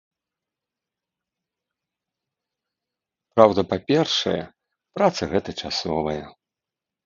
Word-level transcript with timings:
Праўда, 3.35 3.61
па-першае, 3.77 4.37
праца 4.99 5.23
гэта 5.35 5.49
часовая. 5.65 6.21